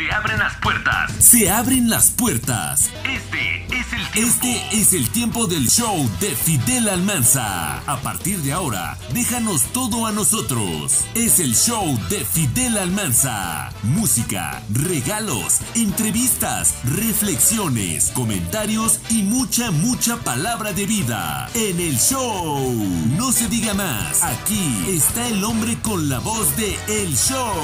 [0.00, 1.12] Se abren las puertas.
[1.12, 2.90] Se abren las puertas.
[3.04, 3.79] Este.
[4.16, 7.78] Este es el tiempo del show de Fidel Almanza.
[7.86, 11.04] A partir de ahora, déjanos todo a nosotros.
[11.14, 13.72] Es el show de Fidel Almanza.
[13.84, 21.48] Música, regalos, entrevistas, reflexiones, comentarios y mucha, mucha palabra de vida.
[21.54, 22.68] En el show.
[23.16, 24.24] No se diga más.
[24.24, 27.54] Aquí está el hombre con la voz de El Show.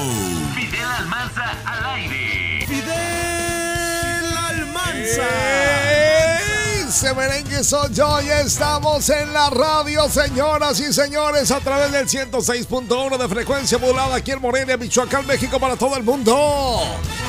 [0.55, 2.65] Fidel Almanza al aire.
[2.67, 5.96] Fidel Almanza.
[6.87, 12.07] Ese merengue soy yo y estamos en la radio, señoras y señores, a través del
[12.07, 16.79] 106.1 de frecuencia modulada aquí en Morelia, Michoacán, México, para todo el mundo.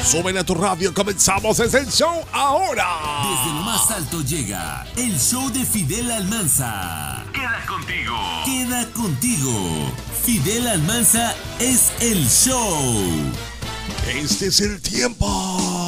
[0.04, 2.86] Súbele a tu radio, comenzamos, es el show ahora.
[3.24, 7.24] Desde lo más alto llega el show de Fidel Almanza.
[7.32, 8.16] Queda contigo.
[8.44, 9.92] Queda contigo.
[10.24, 13.02] Fidel Almanza es el show.
[14.06, 15.87] Este es el tiempo.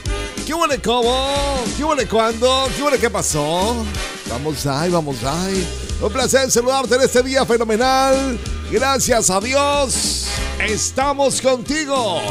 [0.45, 1.63] ¿Qué huele cómo?
[1.77, 2.67] ¿Qué huele cuándo?
[2.75, 3.85] ¿Qué huele qué pasó?
[4.29, 5.67] Vamos ahí, vamos ahí.
[6.01, 8.39] Un placer saludarte en este día fenomenal.
[8.71, 10.25] Gracias a Dios,
[10.59, 12.21] estamos contigo.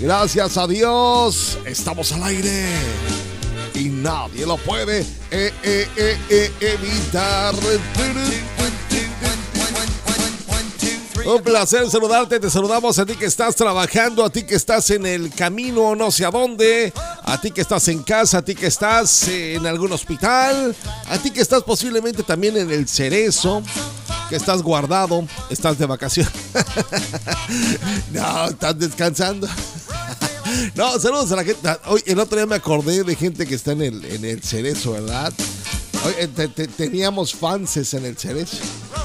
[0.00, 2.66] Gracias a Dios, estamos al aire.
[3.74, 7.54] Y nadie lo puede eh, eh, eh, eh, evitar.
[11.28, 15.04] Un placer saludarte, te saludamos a ti que estás trabajando, a ti que estás en
[15.04, 16.90] el camino no sé a dónde,
[17.28, 20.74] a ti que estás en casa, a ti que estás en algún hospital,
[21.06, 23.62] a ti que estás posiblemente también en el cerezo,
[24.30, 26.32] que estás guardado, estás de vacaciones.
[28.12, 29.46] no, estás descansando.
[30.74, 31.60] No, saludos a la gente.
[31.84, 34.92] Hoy, el otro día me acordé de gente que está en el, en el cerezo,
[34.92, 35.30] ¿verdad?
[36.06, 38.56] Hoy, te, teníamos fanses en el cerezo.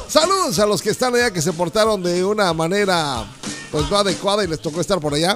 [0.08, 3.26] Saludos a los que están allá que se portaron de una manera
[3.74, 5.36] pues no adecuada y les tocó estar por allá.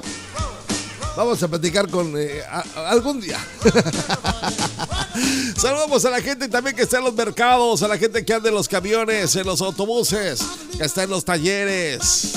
[1.18, 2.44] Vamos a platicar con eh,
[2.76, 3.44] algún día.
[5.56, 8.50] Saludamos a la gente también que está en los mercados, a la gente que anda
[8.50, 10.40] en los camiones, en los autobuses,
[10.78, 12.34] que está en los talleres,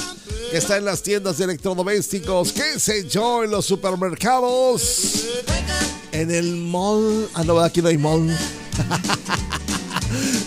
[0.50, 5.28] que está en las tiendas de electrodomésticos, qué sé yo, en los supermercados,
[6.12, 7.30] en el mall.
[7.36, 8.36] Ah, no, aquí no hay mall.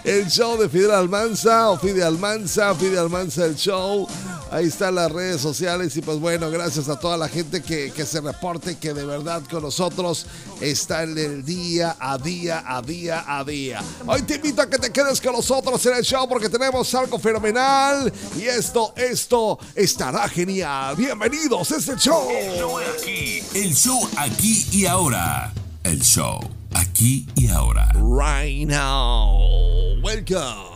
[0.04, 4.06] El show de Fidel Almanza o Fidel Almanza, Fidel Almanza el show.
[4.50, 8.04] Ahí están las redes sociales y pues bueno, gracias a toda la gente que, que,
[8.04, 10.26] se reporte que de verdad con nosotros
[10.60, 13.80] está en el día a día, a día, a día.
[14.06, 17.16] Hoy te invito a que te quedes con nosotros en el show porque tenemos algo
[17.20, 20.96] fenomenal y esto, esto estará genial.
[20.96, 22.28] Bienvenidos, es el show.
[22.30, 23.42] El show aquí.
[23.54, 25.52] El show aquí y ahora.
[25.84, 26.40] El show
[26.74, 27.92] aquí y ahora.
[27.94, 30.00] Right now.
[30.02, 30.69] Welcome.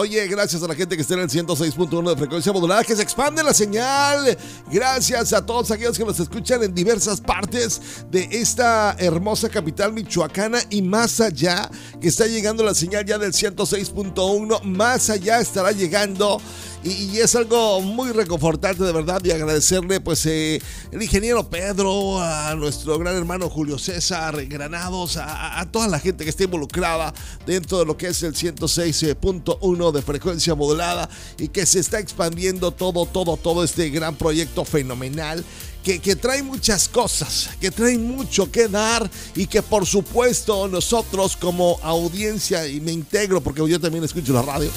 [0.00, 3.02] Oye, gracias a la gente que está en el 106.1 de frecuencia modulada, que se
[3.02, 4.34] expande la señal.
[4.72, 10.60] Gracias a todos aquellos que nos escuchan en diversas partes de esta hermosa capital michoacana
[10.70, 11.70] y más allá,
[12.00, 14.62] que está llegando la señal ya del 106.1.
[14.62, 16.40] Más allá estará llegando.
[16.82, 22.54] Y, es algo muy reconfortante de verdad y agradecerle pues eh, el ingeniero Pedro, a
[22.54, 27.12] nuestro gran hermano Julio César Granados, a, a toda la gente que está involucrada
[27.46, 32.70] dentro de lo que es el 106.1 de frecuencia modulada y que se está expandiendo
[32.70, 35.44] todo, todo, todo este gran proyecto fenomenal.
[35.84, 41.38] Que, que, trae muchas cosas, que trae mucho que dar y que por supuesto nosotros
[41.38, 44.70] como audiencia, y me integro porque yo también escucho la radio,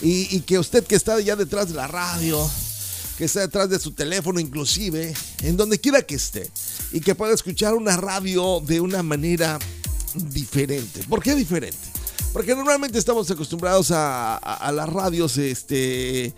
[0.00, 2.48] Y, que usted que está ya detrás de la radio,
[3.16, 5.12] que está detrás de su teléfono inclusive,
[5.42, 6.48] en donde quiera que esté,
[6.92, 9.58] y que pueda escuchar una radio de una manera
[10.14, 11.02] diferente.
[11.08, 11.78] ¿Por qué diferente?
[12.32, 16.32] Porque normalmente estamos acostumbrados a, las radios este,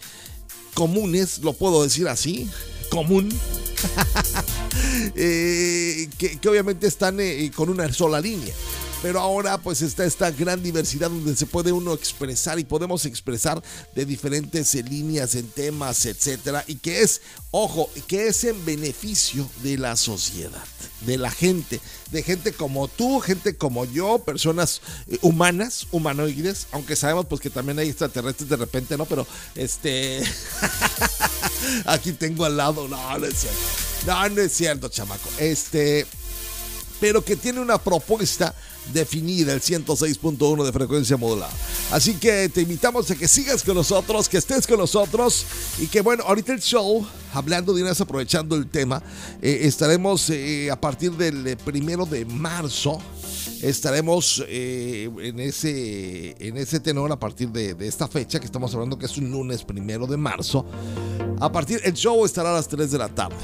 [0.73, 2.49] comunes, lo puedo decir así,
[2.91, 3.29] común,
[5.17, 8.55] eh, que, que obviamente están eh, con una sola línea.
[9.03, 13.63] Pero ahora pues está esta gran diversidad donde se puede uno expresar y podemos expresar
[13.95, 19.49] de diferentes eh, líneas en temas, etcétera, y que es, ojo, que es en beneficio
[19.63, 20.65] de la sociedad,
[21.07, 21.81] de la gente,
[22.11, 27.49] de gente como tú, gente como yo, personas eh, humanas, humanoides, aunque sabemos pues que
[27.49, 29.07] también hay extraterrestres de repente, ¿no?
[29.07, 30.23] Pero este
[31.87, 33.59] aquí tengo al lado, no, no es cierto.
[34.07, 35.29] No, no es cierto, chamaco.
[35.39, 36.07] Este
[37.01, 38.55] pero que tiene una propuesta
[38.93, 41.53] definida, el 106.1 de frecuencia modulada.
[41.91, 45.47] Así que te invitamos a que sigas con nosotros, que estés con nosotros
[45.79, 49.03] y que bueno, ahorita el show, hablando de una vez, aprovechando el tema,
[49.41, 52.99] eh, estaremos eh, a partir del eh, primero de marzo.
[53.63, 58.73] Estaremos eh, en, ese, en ese tenor a partir de, de esta fecha que estamos
[58.75, 60.65] hablando que es un lunes primero de marzo.
[61.41, 63.37] A partir, el show estará a las 3 de la tarde.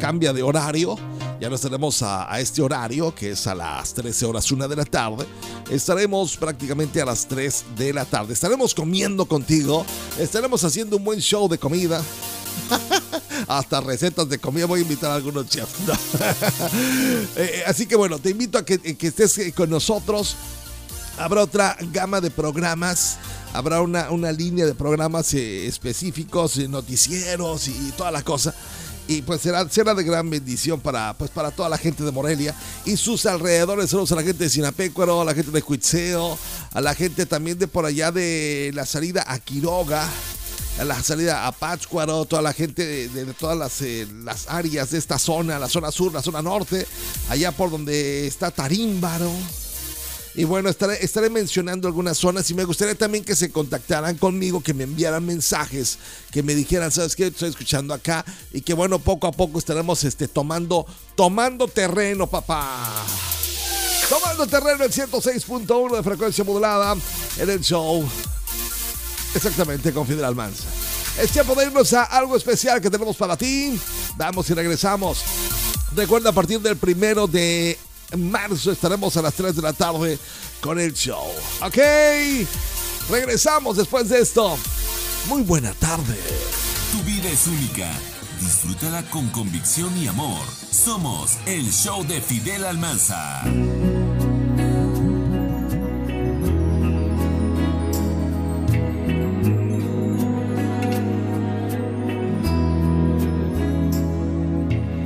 [0.00, 0.96] Cambia de horario.
[1.42, 4.76] Ya no estaremos a, a este horario, que es a las 13 horas 1 de
[4.76, 5.26] la tarde.
[5.68, 8.32] Estaremos prácticamente a las 3 de la tarde.
[8.32, 9.84] Estaremos comiendo contigo.
[10.20, 12.00] Estaremos haciendo un buen show de comida.
[13.48, 15.80] Hasta recetas de comida voy a invitar a algunos chefs.
[15.84, 15.94] ¿no?
[17.34, 20.36] Eh, así que bueno, te invito a que, que estés eh, con nosotros.
[21.18, 23.16] Habrá otra gama de programas.
[23.52, 28.54] Habrá una, una línea de programas eh, específicos, eh, noticieros y, y toda la cosa.
[29.08, 32.54] Y pues será, será de gran bendición para, pues para toda la gente de Morelia
[32.84, 33.90] y sus alrededores.
[33.90, 36.38] Saludos a la gente de Sinapecuaro, a la gente de Cuitzeo,
[36.72, 40.08] a la gente también de por allá de la salida a Quiroga,
[40.78, 44.98] a la salida a Pátzcuaro, toda la gente de todas las, eh, las áreas de
[44.98, 46.86] esta zona, la zona sur, la zona norte,
[47.28, 49.32] allá por donde está Tarímbaro.
[50.34, 54.62] Y bueno, estaré, estaré mencionando algunas zonas y me gustaría también que se contactaran conmigo,
[54.62, 55.98] que me enviaran mensajes,
[56.30, 57.26] que me dijeran, ¿sabes qué?
[57.26, 63.04] Estoy escuchando acá y que bueno, poco a poco estaremos este, tomando, tomando terreno, papá.
[64.08, 66.96] Tomando terreno el 106.1 de frecuencia modulada
[67.38, 68.02] en el show.
[69.34, 70.64] Exactamente, con Fidel Almanza.
[71.20, 73.78] Es tiempo de irnos a algo especial que tenemos para ti.
[74.16, 75.22] Vamos y regresamos.
[75.94, 77.78] Recuerda, a partir del primero de
[78.16, 80.18] marzo estaremos a las 3 de la tarde
[80.60, 81.26] con el show.
[81.62, 81.78] Ok,
[83.10, 84.56] regresamos después de esto.
[85.28, 86.18] Muy buena tarde.
[86.92, 87.90] Tu vida es única.
[88.40, 90.42] Disfrútala con convicción y amor.
[90.70, 93.42] Somos el show de Fidel Almanza.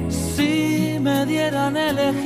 [0.09, 2.26] Si me dieran elegir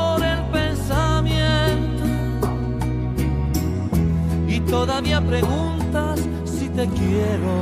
[4.71, 7.53] todavía preguntas si te quiero.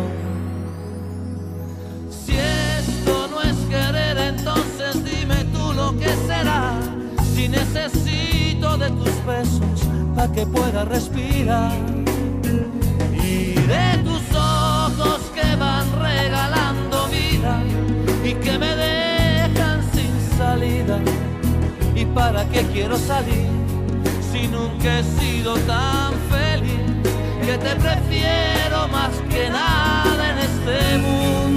[2.24, 6.80] Si esto no es querer, entonces dime tú lo que será.
[7.34, 9.80] Si necesito de tus besos
[10.16, 11.72] para que pueda respirar
[13.24, 17.60] y de tus ojos que van regalando vida
[18.24, 21.00] y que me dejan sin salida.
[21.96, 23.50] ¿Y para qué quiero salir
[24.32, 26.49] si nunca he sido tan feliz?
[27.50, 31.49] Que te prefiero más que nada en este mundo.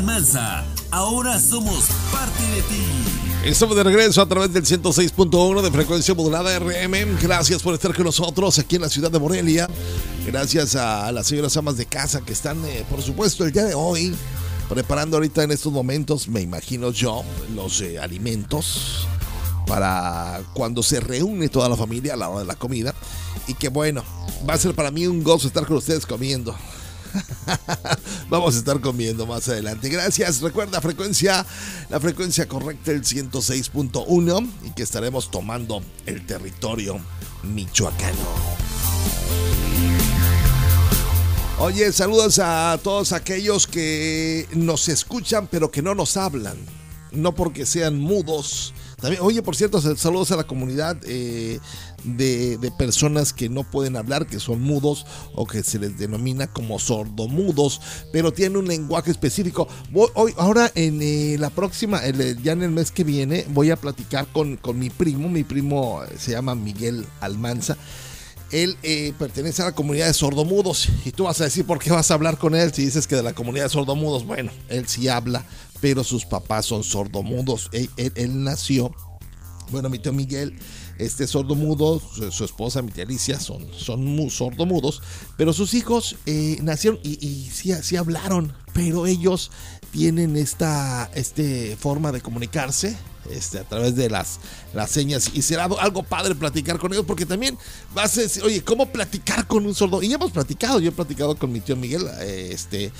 [0.00, 0.64] Almanza.
[0.90, 2.82] Ahora somos parte de ti.
[3.44, 7.18] Estamos de regreso a través del 106.1 de frecuencia modulada RM.
[7.20, 9.68] Gracias por estar con nosotros aquí en la ciudad de Morelia.
[10.26, 13.74] Gracias a las señoras amas de casa que están, eh, por supuesto, el día de
[13.74, 14.14] hoy
[14.70, 17.22] preparando ahorita en estos momentos, me imagino yo,
[17.54, 19.06] los eh, alimentos
[19.66, 22.94] para cuando se reúne toda la familia a la hora de la comida.
[23.48, 24.02] Y que bueno,
[24.48, 26.56] va a ser para mí un gozo estar con ustedes comiendo.
[28.28, 29.88] Vamos a estar comiendo más adelante.
[29.88, 30.40] Gracias.
[30.40, 31.44] Recuerda frecuencia,
[31.88, 37.00] la frecuencia correcta el 106.1 y que estaremos tomando el territorio
[37.42, 38.60] michoacano.
[41.58, 46.56] Oye, saludos a todos aquellos que nos escuchan pero que no nos hablan.
[47.12, 48.72] No porque sean mudos.
[49.00, 51.58] También, oye, por cierto, saludos a la comunidad eh,
[52.04, 56.78] de, personas que no pueden hablar, que son mudos o que se les denomina como
[56.78, 57.80] sordomudos,
[58.12, 59.68] pero tienen un lenguaje específico.
[60.14, 62.00] hoy, ahora en eh, la próxima,
[62.42, 65.28] ya en el mes que viene, voy a platicar con, con mi primo.
[65.28, 67.76] Mi primo eh, se llama Miguel Almanza
[68.52, 70.88] él eh, pertenece a la comunidad de sordomudos.
[71.04, 73.16] Y tú vas a decir, ¿por qué vas a hablar con él si dices que
[73.16, 74.26] de la comunidad de sordomudos?
[74.26, 75.44] Bueno, él sí habla,
[75.80, 77.70] pero sus papás son sordomudos.
[77.72, 78.94] Él, nació,
[79.70, 80.58] bueno, mi tío Miguel,
[81.00, 85.02] este sordomudo, su, esposa, mi son, son muy sordomudos,
[85.36, 89.50] pero sus hijos eh, nacieron y, y sí, sí, hablaron, pero ellos
[89.92, 92.96] tienen esta este forma de comunicarse
[93.32, 94.40] este, a través de las,
[94.74, 95.30] las señas.
[95.34, 97.56] Y será algo padre platicar con ellos, porque también
[97.94, 100.02] vas a decir, oye, ¿cómo platicar con un sordo?
[100.02, 102.92] Y ya hemos platicado, yo he platicado con mi tío Miguel, este,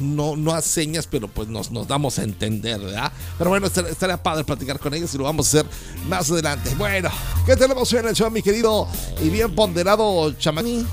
[0.00, 3.12] no, no a señas, pero pues nos, nos damos a entender, ¿verdad?
[3.38, 5.70] Pero bueno, estaría, padre platicar con ellos y lo vamos a hacer
[6.08, 6.74] más adelante.
[6.76, 7.10] Bueno,
[7.44, 8.88] ¿qué tenemos hoy en el show, mi querido
[9.22, 10.86] y bien ponderado chamaní?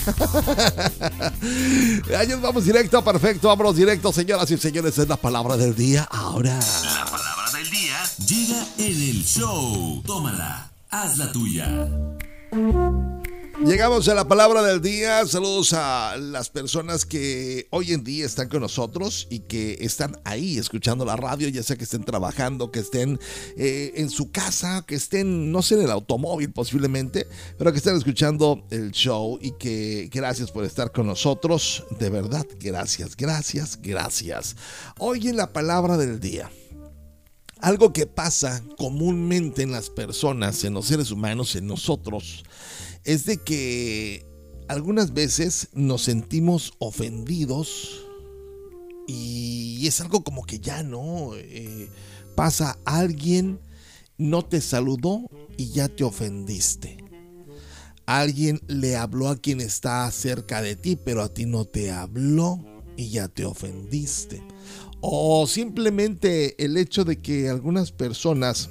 [2.16, 6.58] Ahí vamos directo, perfecto, vámonos directo, señoras y señores, es la palabra del día ahora.
[6.58, 7.19] La
[8.26, 10.02] llega en el show.
[10.06, 11.88] Tómala, haz la tuya.
[13.64, 15.26] Llegamos a la palabra del día.
[15.26, 20.56] Saludos a las personas que hoy en día están con nosotros y que están ahí
[20.56, 23.20] escuchando la radio, ya sea que estén trabajando, que estén
[23.58, 27.26] eh, en su casa, que estén, no sé, en el automóvil posiblemente,
[27.58, 31.84] pero que estén escuchando el show y que gracias por estar con nosotros.
[31.98, 34.56] De verdad, gracias, gracias, gracias.
[34.98, 36.50] Hoy en la palabra del día.
[37.62, 42.44] Algo que pasa comúnmente en las personas, en los seres humanos, en nosotros,
[43.04, 44.26] es de que
[44.68, 48.06] algunas veces nos sentimos ofendidos
[49.06, 51.88] y es algo como que ya no eh,
[52.36, 53.58] pasa alguien
[54.20, 56.98] no te saludó y ya te ofendiste.
[58.04, 62.62] Alguien le habló a quien está cerca de ti, pero a ti no te habló
[62.98, 64.42] y ya te ofendiste.
[65.00, 68.70] O simplemente el hecho de que algunas personas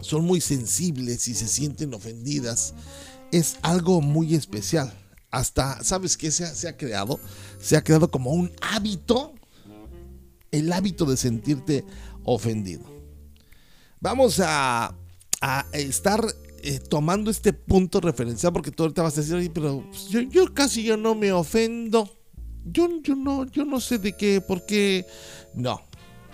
[0.00, 2.74] son muy sensibles y se sienten ofendidas
[3.32, 4.92] es algo muy especial.
[5.30, 7.20] Hasta, ¿sabes qué se ha, se ha creado?
[7.60, 9.34] Se ha creado como un hábito,
[10.50, 11.84] el hábito de sentirte
[12.24, 12.84] ofendido.
[14.00, 14.94] Vamos a,
[15.72, 16.24] estar
[16.62, 20.54] eh, tomando este punto referencial porque tú ahorita vas a decir, pero pues, yo, yo,
[20.54, 22.15] casi no me ofendo.
[22.72, 25.06] Yo, yo, no, yo no sé de qué, por qué.
[25.54, 25.80] No,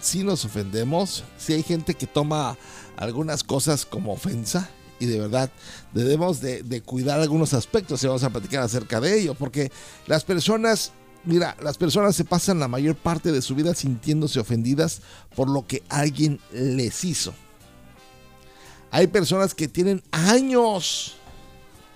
[0.01, 2.57] si nos ofendemos, si hay gente que toma
[2.97, 5.51] algunas cosas como ofensa y de verdad
[5.93, 9.71] debemos de, cuidar algunos aspectos y vamos a platicar acerca de ello, porque
[10.07, 10.93] las personas,
[11.25, 15.03] mira, las personas se pasan la mayor parte de su vida sintiéndose ofendidas
[15.37, 17.35] por lo que alguien les hizo.
[18.91, 21.15] Hay personas que tienen años,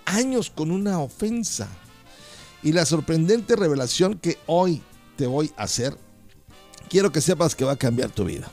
[0.05, 1.69] años con una ofensa.
[2.67, 4.83] Y la sorprendente revelación que hoy
[5.15, 5.97] te voy a hacer,
[6.89, 8.51] quiero que sepas que va a cambiar tu vida.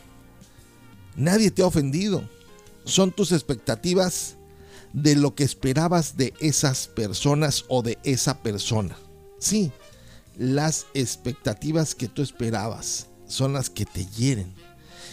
[1.15, 2.24] Nadie te ha ofendido.
[2.86, 4.36] Son tus expectativas
[4.93, 8.96] de lo que esperabas de esas personas o de esa persona.
[9.39, 9.72] Sí,
[10.38, 14.53] las expectativas que tú esperabas son las que te hieren.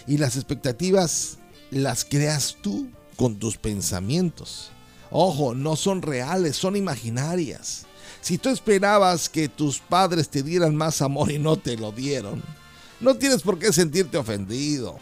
[0.07, 1.38] Y las expectativas
[1.71, 4.73] las creas tú con tus pensamientos.
[5.11, 7.87] Ojo, no son reales, son imaginarias.
[8.21, 12.43] Si tú esperabas que tus padres te dieran más amor y no te lo dieron,
[13.00, 14.99] no tienes por qué sentirte ofendido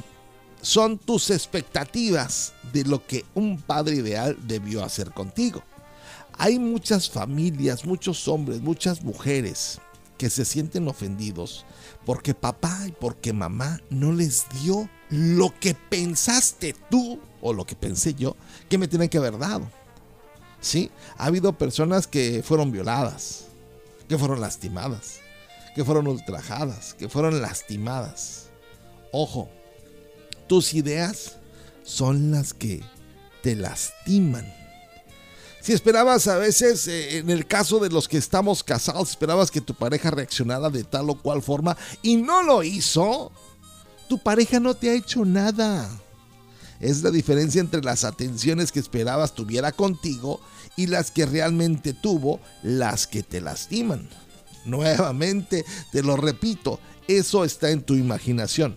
[0.60, 5.62] son tus expectativas de lo que un padre ideal debió hacer contigo.
[6.36, 9.80] Hay muchas familias, muchos hombres, muchas mujeres
[10.16, 11.64] que se sienten ofendidos
[12.04, 17.76] porque papá y porque mamá no les dio lo que pensaste tú o lo que
[17.76, 18.36] pensé yo
[18.68, 19.70] que me tienen que haber dado.
[20.60, 23.46] Sí, ha habido personas que fueron violadas,
[24.08, 25.20] que fueron lastimadas,
[25.74, 28.46] que fueron ultrajadas, que fueron lastimadas.
[29.12, 29.48] Ojo,
[30.48, 31.36] tus ideas
[31.84, 32.82] son las que
[33.42, 34.52] te lastiman.
[35.60, 39.60] Si esperabas a veces, eh, en el caso de los que estamos casados, esperabas que
[39.60, 43.32] tu pareja reaccionara de tal o cual forma y no lo hizo,
[44.08, 45.88] tu pareja no te ha hecho nada.
[46.80, 50.40] Es la diferencia entre las atenciones que esperabas tuviera contigo
[50.76, 54.08] y las que realmente tuvo, las que te lastiman.
[54.64, 58.76] Nuevamente, te lo repito, eso está en tu imaginación.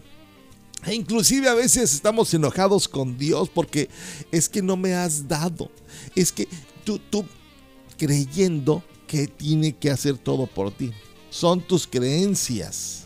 [0.85, 3.89] E inclusive a veces estamos enojados con Dios porque
[4.31, 5.69] es que no me has dado.
[6.15, 6.47] Es que
[6.83, 7.23] tú, tú
[7.97, 10.91] creyendo que tiene que hacer todo por ti.
[11.29, 13.05] Son tus creencias.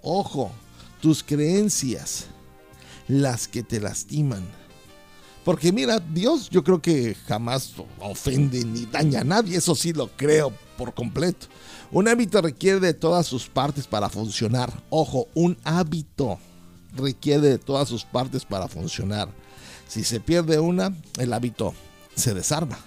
[0.00, 0.52] Ojo,
[1.00, 2.26] tus creencias
[3.08, 4.46] las que te lastiman.
[5.44, 10.08] Porque mira, Dios yo creo que jamás ofende ni daña a nadie, eso sí lo
[10.08, 11.46] creo por completo.
[11.90, 14.70] Un hábito requiere de todas sus partes para funcionar.
[14.90, 16.38] Ojo, un hábito
[16.94, 19.30] requiere de todas sus partes para funcionar.
[19.88, 21.72] Si se pierde una, el hábito
[22.14, 22.78] se desarma.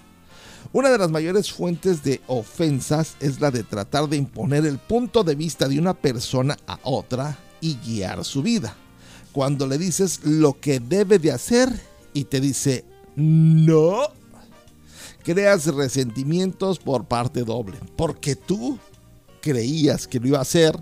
[0.72, 5.24] Una de las mayores fuentes de ofensas es la de tratar de imponer el punto
[5.24, 8.76] de vista de una persona a otra y guiar su vida.
[9.32, 11.70] Cuando le dices lo que debe de hacer
[12.13, 14.08] y te dice no,
[15.24, 18.80] creas resentimientos por parte doble, porque tú
[19.41, 20.78] creías que lo iba a hacer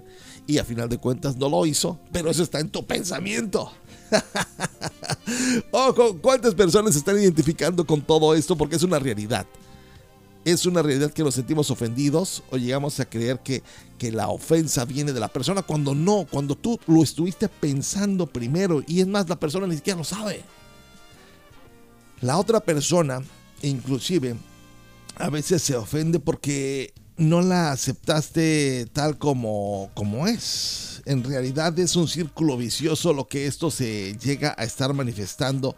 [0.46, 3.72] y a final de cuentas no lo hizo, pero eso está en tu pensamiento.
[5.72, 8.56] Ojo, ¿cuántas personas se están identificando con todo esto?
[8.56, 9.46] Porque es una realidad.
[10.52, 13.62] Es una realidad que nos sentimos ofendidos o llegamos a creer que,
[13.98, 18.84] que la ofensa viene de la persona cuando no, cuando tú lo estuviste pensando primero
[18.88, 20.44] y es más, la persona ni siquiera lo sabe.
[22.22, 23.22] La otra persona,
[23.62, 24.36] inclusive,
[25.16, 30.99] a veces se ofende porque no la aceptaste tal como, como es.
[31.10, 35.76] En realidad es un círculo vicioso lo que esto se llega a estar manifestando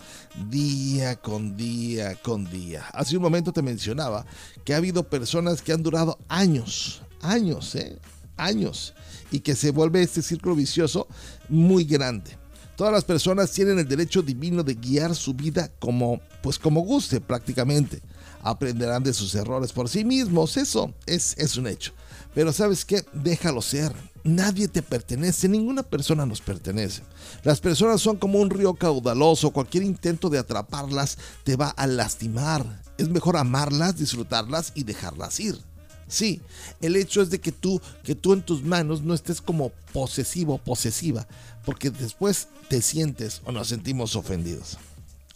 [0.50, 2.84] día con día con día.
[2.92, 4.26] Hace un momento te mencionaba
[4.66, 7.98] que ha habido personas que han durado años, años, ¿eh?
[8.36, 8.94] años,
[9.32, 11.08] y que se vuelve este círculo vicioso
[11.48, 12.38] muy grande.
[12.76, 17.22] Todas las personas tienen el derecho divino de guiar su vida como, pues como guste
[17.22, 18.02] prácticamente
[18.44, 20.58] aprenderán de sus errores por sí mismos.
[20.58, 21.94] Eso es, es un hecho.
[22.34, 23.94] Pero sabes qué, déjalo ser.
[24.24, 27.02] Nadie te pertenece, ninguna persona nos pertenece.
[27.44, 32.84] Las personas son como un río caudaloso, cualquier intento de atraparlas te va a lastimar.
[32.98, 35.60] Es mejor amarlas, disfrutarlas y dejarlas ir.
[36.08, 36.42] Sí,
[36.82, 40.58] el hecho es de que tú, que tú en tus manos no estés como posesivo,
[40.58, 41.26] posesiva,
[41.66, 44.78] porque después te sientes o nos sentimos ofendidos.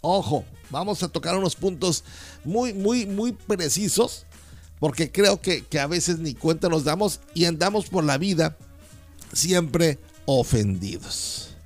[0.08, 2.04] Ojo, vamos a tocar unos puntos
[2.44, 4.24] muy, muy, muy precisos,
[4.78, 8.56] porque creo que, a veces ni cuenta nos damos y andamos por la vida
[9.32, 11.56] siempre ofendidos.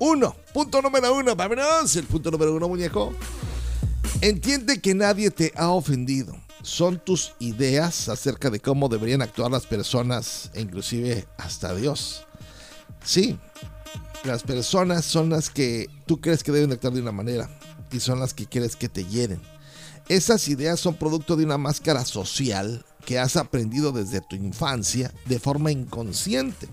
[0.00, 3.12] Uno, punto número uno, vámonos, el punto número uno, muñeco.
[4.20, 6.36] Entiende que nadie te ha ofendido.
[6.62, 12.26] Son tus ideas acerca de cómo deberían actuar las personas e inclusive hasta Dios.
[13.04, 13.38] Sí,
[14.24, 17.48] las personas son las que tú crees que deben actuar de una manera
[17.94, 19.40] y son las que quieres que te hieren.
[20.08, 25.38] Esas ideas son producto de una máscara social que has aprendido desde tu infancia de
[25.38, 26.68] forma inconsciente.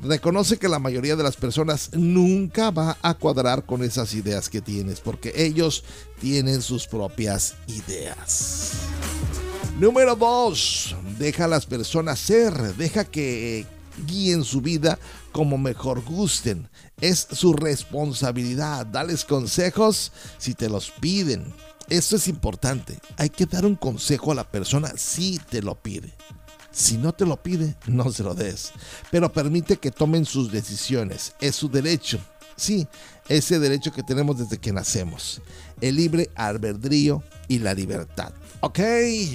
[0.00, 4.60] Reconoce que la mayoría de las personas nunca va a cuadrar con esas ideas que
[4.60, 5.82] tienes porque ellos
[6.20, 8.74] tienen sus propias ideas.
[9.80, 10.96] Número 2.
[11.18, 13.66] Deja a las personas ser, deja que
[14.06, 14.98] guíen su vida
[15.32, 16.68] como mejor gusten.
[17.00, 18.86] Es su responsabilidad.
[18.86, 21.52] Dales consejos si te los piden.
[21.88, 22.98] Esto es importante.
[23.16, 26.12] Hay que dar un consejo a la persona si te lo pide.
[26.70, 28.72] Si no te lo pide, no se lo des.
[29.10, 31.34] Pero permite que tomen sus decisiones.
[31.40, 32.18] Es su derecho.
[32.56, 32.86] Sí,
[33.28, 35.40] ese derecho que tenemos desde que nacemos.
[35.80, 38.32] El libre albedrío y la libertad.
[38.60, 38.80] Ok,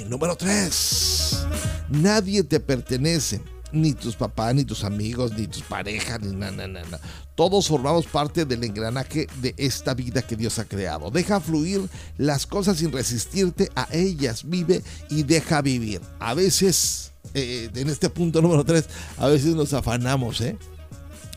[0.08, 1.45] número 3.
[1.89, 3.41] Nadie te pertenece
[3.73, 7.01] ni tus papás, ni tus amigos, ni tus parejas, ni nada, nada, nada.
[7.36, 11.09] Todos formamos parte del engranaje de esta vida que Dios ha creado.
[11.09, 14.43] Deja fluir las cosas sin resistirte a ellas.
[14.47, 15.99] Vive y deja vivir.
[16.19, 18.86] A veces, eh, en este punto número 3,
[19.17, 20.55] a veces nos afanamos, ¿eh?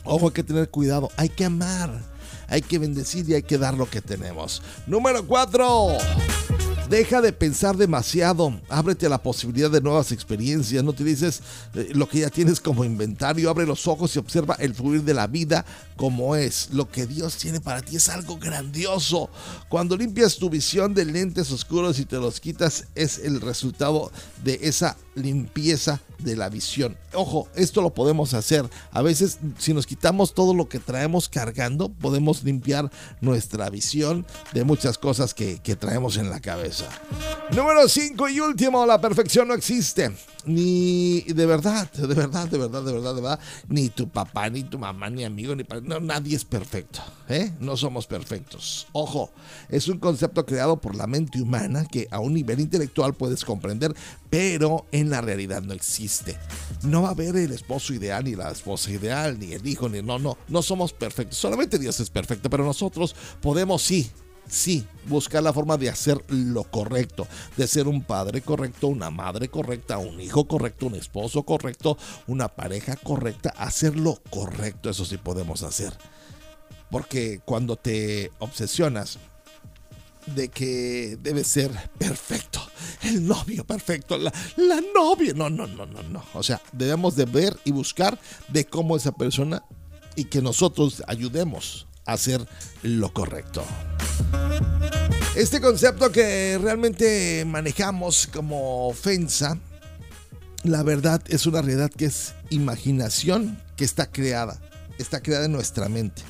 [0.03, 1.09] Ojo, hay que tener cuidado.
[1.17, 2.01] Hay que amar.
[2.47, 4.61] Hay que bendecir y hay que dar lo que tenemos.
[4.85, 5.97] Número 4.
[6.89, 11.41] Deja de pensar demasiado, ábrete a la posibilidad de nuevas experiencias, no utilices
[11.73, 15.13] eh, lo que ya tienes como inventario, abre los ojos y observa el fluir de
[15.13, 15.65] la vida
[15.97, 16.69] como es.
[16.71, 19.29] Lo que Dios tiene para ti es algo grandioso.
[19.67, 24.11] Cuando limpias tu visión de lentes oscuros y te los quitas, es el resultado
[24.43, 26.97] de esa limpieza de la visión.
[27.13, 28.69] Ojo, esto lo podemos hacer.
[28.91, 34.63] A veces, si nos quitamos todo lo que traemos cargando, podemos limpiar nuestra visión de
[34.63, 36.85] muchas cosas que, traemos en la cabeza.
[37.51, 40.11] Número 5 y último, la perfección no existe.
[40.45, 43.39] Ni de verdad, de verdad, de verdad, de verdad, de verdad.
[43.67, 46.99] Ni tu papá, ni tu mamá, ni amigo, ni no, nadie es perfecto.
[47.29, 47.51] ¿eh?
[47.59, 48.87] No somos perfectos.
[48.91, 49.31] Ojo,
[49.69, 53.95] es un concepto creado por la mente humana que a un nivel intelectual puedes comprender,
[54.29, 56.37] pero en la realidad no existe.
[56.83, 60.01] No va a haber el esposo ideal, ni la esposa ideal, ni el hijo, ni
[60.01, 61.37] no, no, no somos perfectos.
[61.37, 64.11] Solamente Dios es perfecto, pero nosotros podemos sí
[64.47, 69.49] sí, buscar la forma de hacer lo correcto, de ser un padre correcto, una madre
[69.49, 75.17] correcta, un hijo correcto, un esposo correcto, una pareja correcta, hacer lo correcto, eso sí
[75.17, 75.93] podemos hacer.
[76.89, 79.19] Porque cuando te obsesionas
[80.27, 82.61] de que debe ser perfecto,
[83.03, 86.23] el novio perfecto, la, la novia, no, no, no, no, no.
[86.33, 89.63] O sea, debemos de ver y buscar de cómo esa persona
[90.15, 92.45] y que nosotros ayudemos a hacer
[92.81, 93.63] lo correcto.
[95.35, 99.59] Este concepto que realmente manejamos como ofensa,
[100.63, 104.59] la verdad es una realidad que es imaginación que está creada,
[104.97, 106.23] está creada en nuestra mente.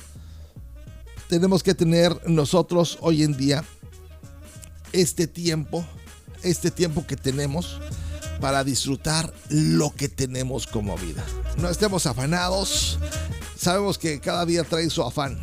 [1.28, 3.64] Tenemos que tener nosotros hoy en día
[4.92, 5.86] este tiempo,
[6.42, 7.80] este tiempo que tenemos
[8.40, 11.24] para disfrutar lo que tenemos como vida.
[11.56, 12.98] No estemos afanados,
[13.58, 15.38] sabemos que cada día trae su afán.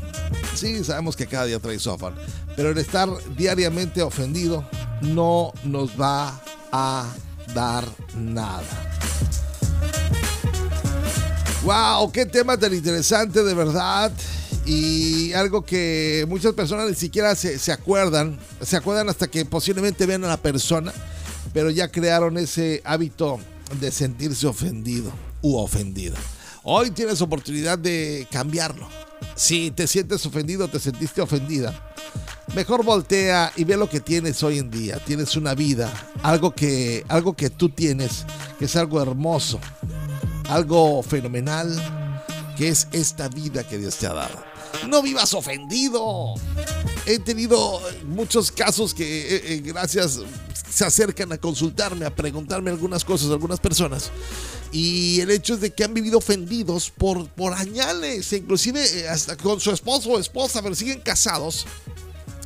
[0.56, 2.16] Sí, sabemos que cada día trae afán.
[2.56, 4.68] Pero el estar diariamente ofendido
[5.02, 6.42] no nos va
[6.72, 7.14] a
[7.54, 7.86] dar
[8.18, 8.64] nada.
[11.64, 12.12] ¡Wow!
[12.12, 14.14] ¡Qué tema tan interesante de verdad!
[14.66, 18.40] Y algo que muchas personas ni siquiera se, se acuerdan.
[18.62, 20.94] Se acuerdan hasta que posiblemente vean a la persona.
[21.54, 23.40] Pero ya crearon ese hábito
[23.82, 26.18] de sentirse ofendido u ofendida.
[26.64, 29.05] Hoy tienes oportunidad de cambiarlo.
[29.36, 31.74] Si te sientes ofendido, te sentiste ofendida,
[32.56, 35.00] mejor voltea y ve lo que tienes hoy en día.
[35.00, 35.92] Tienes una vida,
[36.24, 38.26] algo que, algo que tú tienes,
[38.58, 39.60] que es algo hermoso,
[40.50, 41.76] algo fenomenal,
[42.58, 44.44] que es esta vida que Dios te ha dado.
[44.88, 46.36] No vivas ofendido.
[47.08, 50.22] He tenido muchos casos que, eh, eh, gracias,
[50.70, 54.10] se acercan a consultarme, a preguntarme algunas cosas, algunas personas.
[54.72, 59.38] Y el hecho es de que han vivido ofendidos por, por añales, inclusive eh, hasta
[59.38, 61.68] con su esposo o esposa, pero siguen casados.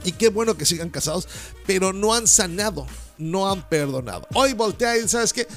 [0.03, 1.27] Y qué bueno que sigan casados,
[1.65, 2.85] pero no han sanado,
[3.17, 4.27] no han perdonado.
[4.33, 5.47] Hoy voltea y sabes que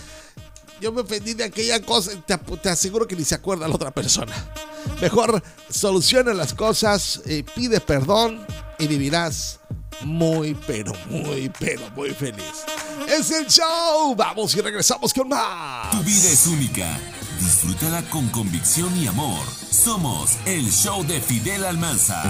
[0.80, 3.90] yo me ofendí de aquella cosa, te, te, aseguro que ni se acuerda la otra
[3.90, 4.32] persona.
[5.00, 8.44] Mejor soluciona las cosas, eh, pide perdón
[8.82, 9.60] y vivirás
[10.04, 12.64] muy, pero muy, pero muy feliz.
[13.08, 14.14] Es el show.
[14.16, 15.90] Vamos y regresamos con más.
[15.92, 16.98] Tu vida es única.
[17.38, 19.46] Disfrútala con convicción y amor.
[19.70, 22.22] Somos el show de Fidel Almanza.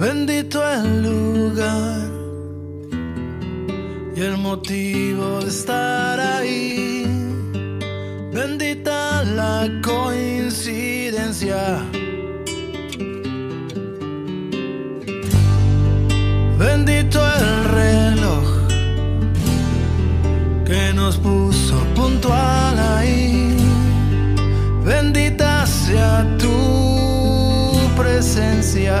[0.00, 2.10] Bendito el lugar
[4.16, 6.83] y el motivo de estar ahí.
[8.46, 11.82] Bendita la coincidencia.
[16.58, 18.44] Bendito el reloj
[20.66, 23.56] que nos puso puntual ahí.
[24.84, 29.00] Bendita sea tu presencia.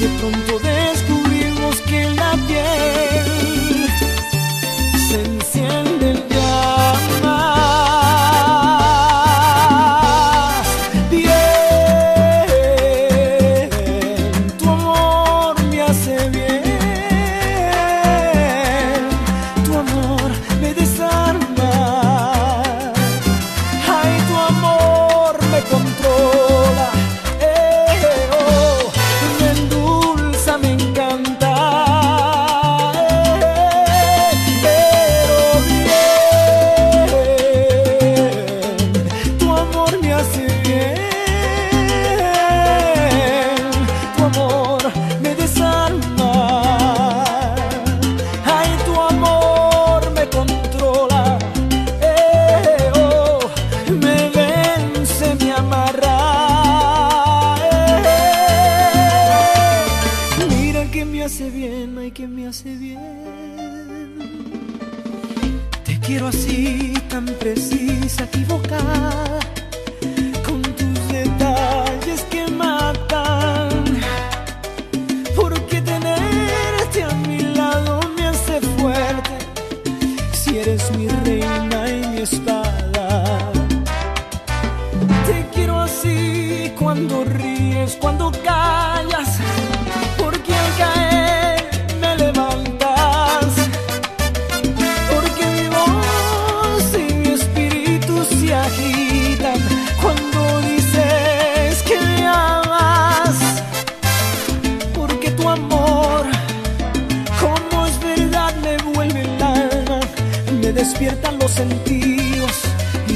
[0.00, 0.79] de pronto de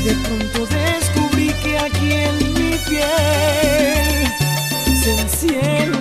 [0.05, 4.27] de pronto descubrí que aquí en mi piel
[5.03, 5.93] se enciende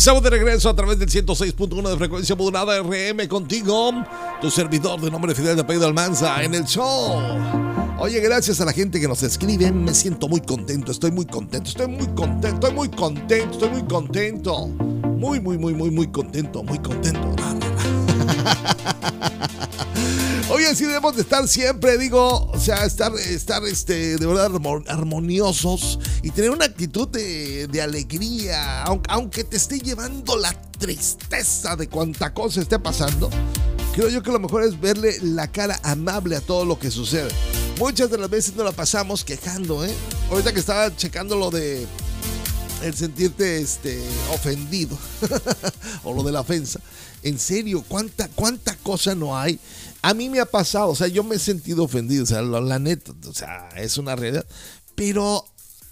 [0.00, 3.92] Estamos de regreso a través del 106.1 de frecuencia modulada RM contigo,
[4.40, 7.20] tu servidor de nombre Fidel de Pedro Almanza en el show.
[7.98, 11.68] Oye, gracias a la gente que nos escribe, me siento muy contento, estoy muy contento,
[11.68, 14.68] estoy muy contento, estoy muy contento, estoy muy contento.
[14.68, 17.36] Muy, muy, muy, muy, muy contento, muy contento.
[20.50, 24.50] Oye, así debemos de estar siempre, digo, o sea, estar, estar este, de verdad
[24.88, 32.34] armoniosos y tener una actitud de, alegría, aunque, te esté llevando la tristeza de cuánta
[32.34, 33.30] cosa esté pasando.
[33.94, 37.30] Creo yo que lo mejor es verle la cara amable a todo lo que sucede.
[37.78, 39.94] Muchas de las veces nos la pasamos quejando, ¿eh?
[40.30, 41.86] Ahorita que estaba checando lo de
[42.82, 44.02] el sentirte este,
[44.32, 44.96] ofendido
[46.04, 46.80] o lo de la ofensa.
[47.22, 49.58] En serio, ¿cuánta, cuánta cosa no hay
[50.02, 52.78] a mí me ha pasado, o sea, yo me he sentido ofendido, o sea, la,
[52.78, 54.46] neta, o sea, es una realidad.
[54.94, 55.44] Pero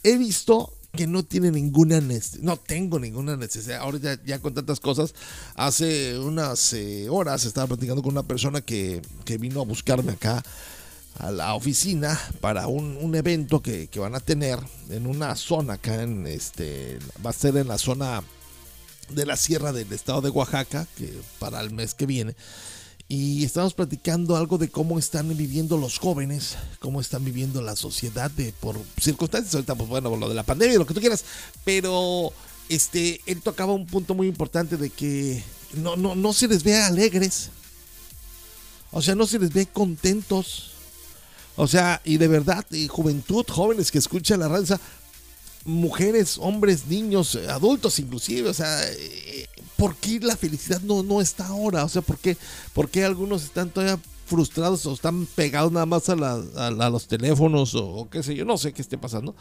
[0.03, 3.81] he visto que no tiene ninguna necesidad, no tengo ninguna necesidad.
[3.81, 5.15] Ahora ya, con tantas cosas,
[5.55, 9.03] hace unas eh, horas estaba platicando con una persona que,
[9.39, 10.43] vino a buscarme acá
[11.19, 14.59] a la oficina para un, evento que, que, van a tener
[14.89, 18.23] en una zona acá este, va a ser en la zona
[19.11, 22.35] de la sierra del estado de Oaxaca, que para el mes que viene
[23.09, 28.31] y estamos platicando algo de cómo están viviendo los jóvenes, cómo están viviendo la sociedad
[28.31, 31.25] de por circunstancias, ahorita pues bueno, lo de la pandemia, lo que tú quieras,
[31.65, 32.33] pero
[32.69, 35.43] este él tocaba un punto muy importante de que
[35.73, 37.51] no no no se les ve alegres.
[38.91, 40.71] O sea, no se les ve contentos.
[41.57, 44.81] O sea, y de verdad, y juventud, jóvenes que escuchan la raza,
[45.69, 48.81] mujeres, hombres, niños, adultos inclusive, o sea,
[49.77, 51.85] ¿por qué la felicidad no, no está ahora?
[51.85, 52.37] O sea, ¿por qué,
[52.73, 56.15] ¿por qué algunos están todavía frustrados o están pegados nada más a,
[56.91, 58.45] los teléfonos o, qué sé yo?
[58.45, 59.35] No sé qué esté pasando.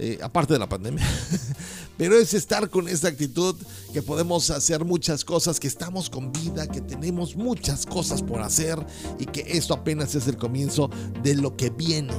[0.00, 1.04] Eh, aparte de la pandemia.
[1.96, 3.56] Pero es estar con esa actitud
[3.92, 8.78] que podemos hacer muchas cosas, que estamos con vida, que tenemos muchas cosas por hacer
[9.18, 10.88] y que esto apenas es el comienzo
[11.22, 12.12] de lo que viene,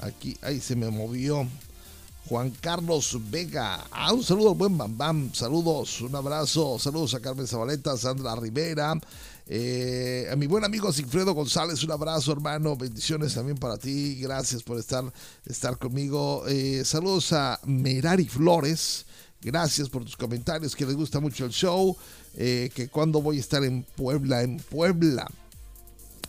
[0.00, 1.48] Aquí, ahí se me movió.
[2.30, 3.88] Juan Carlos Vega.
[3.90, 5.34] Ah, un saludo al buen Bam Bam.
[5.34, 6.78] Saludos, un abrazo.
[6.78, 8.94] Saludos a Carmen Zabaleta, Sandra Rivera.
[9.48, 12.76] Eh, a mi buen amigo Sigfredo González, un abrazo, hermano.
[12.76, 14.20] Bendiciones también para ti.
[14.20, 15.12] Gracias por estar,
[15.44, 16.44] estar conmigo.
[16.46, 19.06] Eh, saludos a Merari Flores.
[19.42, 21.96] Gracias por tus comentarios, que les gusta mucho el show.
[22.36, 25.26] Eh, que cuando voy a estar en Puebla, en Puebla.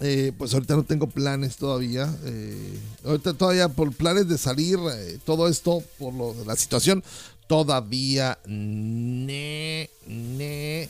[0.04, 2.12] Eh, pues ahorita no tengo planes todavía.
[2.26, 7.04] Eh, ahorita todavía por planes de salir, eh, todo esto por lo, la situación,
[7.46, 10.90] todavía ne, ne.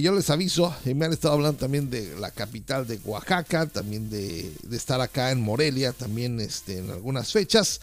[0.00, 4.52] yo les aviso, me han estado hablando también de la capital de Oaxaca, también de,
[4.70, 7.80] estar acá en Morelia, también este, en algunas fechas.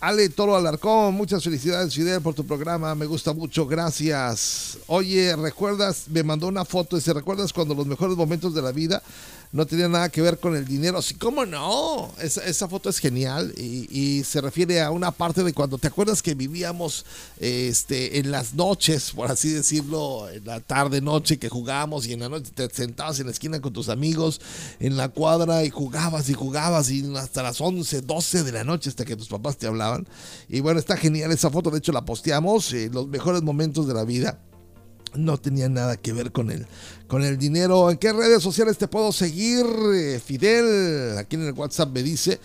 [0.00, 4.78] Ale Toro Alarcón, muchas felicidades Fidel por tu programa, me gusta mucho, gracias.
[4.86, 6.04] Oye, ¿recuerdas?
[6.08, 9.02] Me mandó una foto, dice, ¿recuerdas cuando los mejores momentos de la vida
[9.52, 10.98] no tenía nada que ver con el dinero.
[10.98, 12.10] Así, ¿cómo no?
[12.18, 16.34] Esa, foto es genial y, se refiere a una parte de cuando te acuerdas que
[16.34, 17.04] vivíamos
[17.38, 22.20] este, en las noches, por así decirlo, en la tarde, noche que jugábamos y en
[22.20, 24.40] la noche te sentabas en la esquina con tus amigos
[24.80, 28.90] en la cuadra y jugabas y jugabas y hasta las 11, 12 de la noche
[28.90, 30.06] hasta que tus papás te hablaban.
[30.48, 33.94] Y bueno, está genial esa foto, de hecho la posteamos, eh, los mejores momentos de
[33.94, 34.38] la vida
[35.14, 36.66] no tenía nada que ver con el,
[37.06, 37.90] con el dinero.
[37.90, 39.64] ¿En qué redes sociales te puedo seguir?
[39.94, 42.40] Eh, Fidel, aquí en el WhatsApp me dice.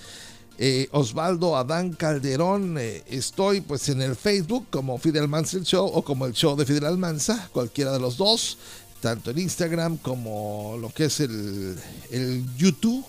[0.59, 5.85] Eh, Osvaldo Adán Calderón, eh, estoy pues en el Facebook como Fidel Mansa el Show
[5.85, 8.57] o como el show de Fidel Almanza, cualquiera de los dos,
[8.99, 11.75] tanto en Instagram como lo que es el,
[12.09, 13.05] el YouTube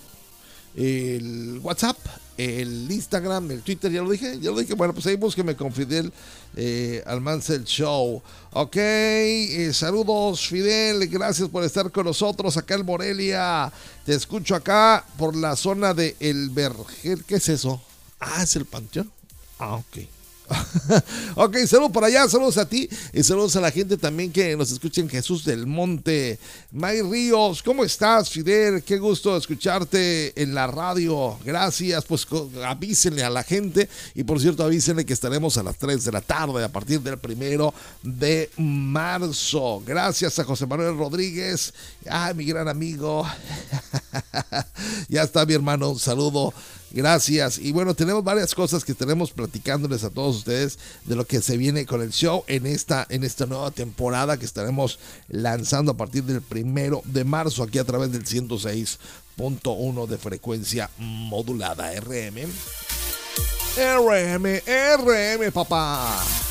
[0.79, 1.97] el WhatsApp,
[2.39, 4.75] el Instagram, el Twitter, ya lo dije, ya lo dije.
[4.75, 6.13] Bueno, pues ahí búsqueme con Fidel
[6.57, 8.23] eh, Almancel Show.
[8.53, 13.73] Ok, eh, saludos Fidel, gracias por estar con nosotros acá en Morelia.
[14.07, 17.25] Te escucho acá por la zona de El Vergel.
[17.25, 17.83] ¿Qué es eso?
[18.21, 19.11] Ah, es el Panteón.
[19.59, 20.18] Ah, ok.
[21.35, 24.71] ok, saludos por allá, saludos a ti y saludos a la gente también que nos
[24.71, 26.39] escucha en Jesús del Monte.
[26.73, 28.83] May Ríos, ¿cómo estás, Fidel?
[28.83, 31.39] Qué gusto escucharte en la radio.
[31.45, 32.27] Gracias, pues
[32.65, 36.21] avísenle a la gente y por cierto avísenle que estaremos a las 3 de la
[36.21, 39.83] tarde a partir del primero de marzo.
[39.87, 41.75] Gracias a José Manuel Rodríguez,
[42.09, 43.27] ah, mi gran amigo.
[45.09, 46.55] ya está mi hermano, un saludo.
[46.91, 47.59] Gracias.
[47.59, 51.57] Y bueno, tenemos varias cosas que tenemos platicándoles a todos ustedes de lo que se
[51.57, 56.25] viene con el show en esta, en esta nueva temporada que estaremos lanzando a partir
[56.25, 62.49] del primero de marzo aquí a través del 106.1 de frecuencia modulada RM.
[63.77, 66.48] RM, RM, papá.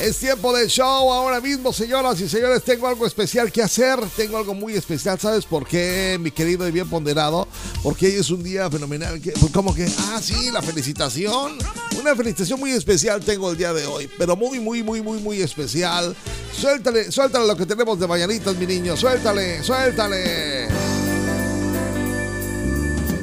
[0.00, 2.62] Es tiempo del show ahora mismo, señoras y señores.
[2.62, 3.98] Tengo algo especial que hacer.
[4.16, 5.20] Tengo algo muy especial.
[5.20, 7.46] ¿Sabes por qué, mi querido y bien ponderado?
[7.82, 9.20] Porque hoy es un día fenomenal.
[9.20, 9.86] Pues, ¿Cómo que?
[10.08, 11.58] Ah, sí, la felicitación.
[12.00, 14.08] Una felicitación muy especial tengo el día de hoy.
[14.16, 16.16] Pero muy, muy, muy, muy, muy especial.
[16.58, 18.96] Suéltale, suéltale lo que tenemos de mañanitas, mi niño.
[18.96, 20.66] Suéltale, suéltale.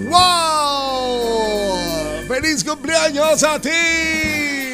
[0.09, 1.28] ¡Wow!
[2.28, 4.66] ¡Feliz cumpleaños a ti!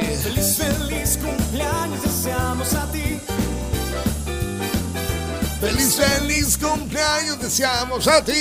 [0.00, 3.20] Feliz, feliz cumpleaños deseamos a ti.
[5.60, 8.32] Feliz, feliz cumpleaños deseamos a ti.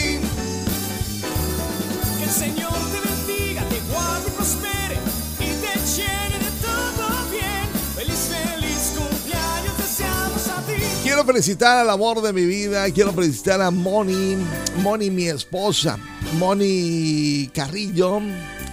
[2.18, 4.97] Que el Señor te bendiga, te guarde y prospere
[5.39, 7.70] y te llene de todo bien.
[7.95, 10.84] Feliz, feliz cumpleaños deseamos a ti.
[11.04, 14.38] Quiero felicitar al amor de mi vida, quiero felicitar a Moni,
[14.78, 15.97] Moni mi esposa,
[16.38, 18.22] Moni Carrillo.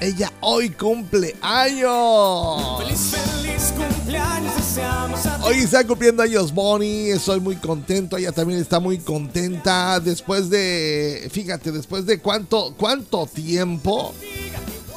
[0.00, 2.78] Ella hoy cumple años.
[2.78, 5.42] Feliz, feliz cumpleaños deseamos a ti.
[5.44, 11.28] Hoy está cumpliendo años Bonnie, estoy muy contento, ella también está muy contenta después de,
[11.30, 14.14] fíjate, después de cuánto, cuánto tiempo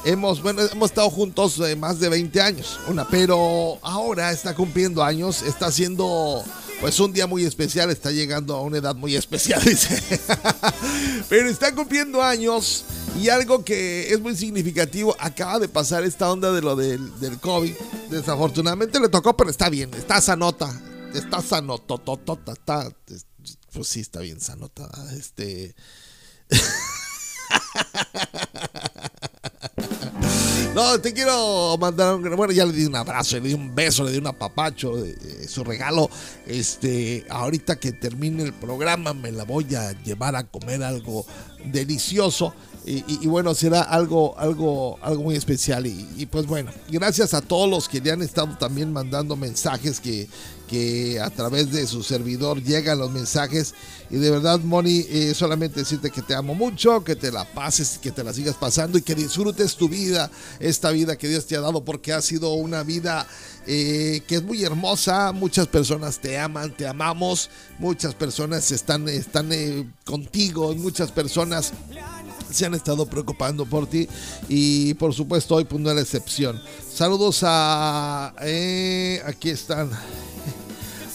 [0.05, 5.03] hemos, bueno, hemos estado juntos eh, más de 20 años, una, pero ahora está cumpliendo
[5.03, 6.45] años, está haciendo
[6.83, 10.03] pues un día muy especial, está llegando a una edad muy especial, dice.
[11.29, 12.83] pero está cumpliendo años
[13.17, 17.39] y algo que es muy significativo, acaba de pasar esta onda de lo del, del
[17.39, 17.73] COVID.
[18.09, 20.77] Desafortunadamente le tocó, pero está bien, está sanota.
[21.13, 22.91] Está sanotototota, está.
[23.71, 24.89] Pues sí, está bien sanota.
[25.17, 25.73] Este.
[30.73, 34.03] No, te quiero mandar un bueno, ya le di un abrazo, le di un beso,
[34.03, 36.09] le di un apapacho, eh, su regalo.
[36.47, 41.25] Este, ahorita que termine el programa me la voy a llevar a comer algo
[41.65, 42.55] delicioso.
[42.85, 45.85] Y, y- y bueno, será algo, algo, algo muy especial.
[45.85, 49.99] Y, y pues bueno, gracias a todos los que le han estado también mandando mensajes
[49.99, 50.27] que,
[50.67, 53.73] que a través de su servidor llegan los mensajes.
[54.09, 57.99] Y de verdad, Moni, eh, solamente decirte que te amo mucho, que te la pases,
[58.01, 61.55] que te la sigas pasando y que disfrutes tu vida, esta vida que Dios te
[61.55, 63.27] ha dado, porque ha sido una vida
[63.65, 65.31] eh, que es muy hermosa.
[65.31, 67.49] Muchas personas te aman, te amamos.
[67.79, 71.73] Muchas personas están, están eh, contigo, muchas personas
[72.51, 74.07] se han estado preocupando por ti
[74.47, 76.61] y por supuesto hoy pues no la excepción.
[76.93, 78.33] Saludos a...
[79.25, 79.89] aquí están.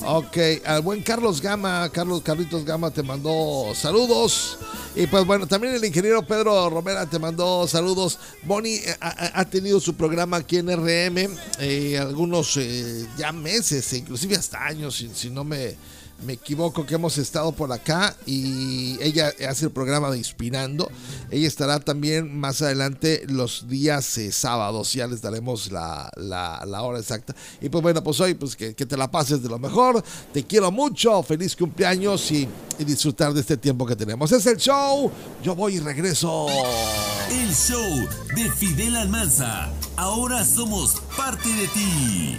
[0.04, 4.58] Ok, al buen Carlos Gama, Carlos Carlitos Gama te mandó saludos.
[4.94, 8.18] Y pues bueno, también el ingeniero Pedro Romera te mandó saludos.
[8.44, 14.36] Bonnie eh, ha, tenido su programa aquí en RM eh, algunos eh, ya meses, inclusive
[14.36, 15.76] hasta años, si, si no me,
[16.24, 18.14] me equivoco, que hemos estado por acá.
[18.26, 20.90] Y ella hace el programa de Inspirando.
[21.30, 24.92] Ella estará también más adelante los días eh, sábados.
[24.92, 27.34] Ya les daremos la, la- hora exacta.
[27.60, 30.02] Y pues bueno, pues hoy pues que, que te la pases de lo mejor.
[30.32, 31.22] Te quiero mucho.
[31.22, 32.48] Feliz cumpleaños y,
[32.78, 34.30] y disfrutar de este tiempo que tenemos.
[34.32, 35.10] Es el show.
[35.42, 36.46] Yo voy y regreso.
[37.30, 39.70] El show de Fidel Almanza.
[39.96, 42.38] Ahora somos parte de ti.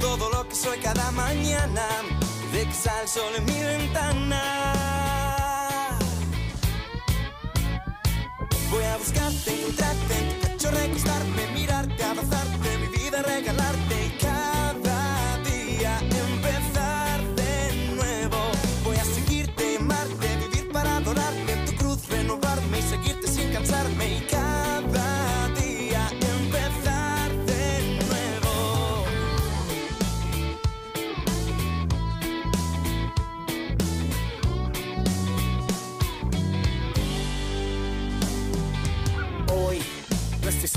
[0.00, 1.86] Todo lo que soy cada mañana.
[2.52, 4.42] De que sale sol en mi ventana.
[8.70, 11.46] Voy a buscarte, encontrarte pecho, recostarme,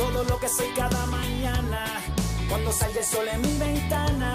[0.00, 1.84] todo lo que soy cada mañana
[2.48, 4.30] cuando salga el sol en mi ventana.